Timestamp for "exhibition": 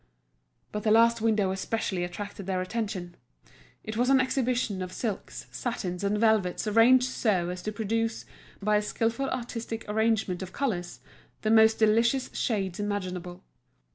4.19-4.81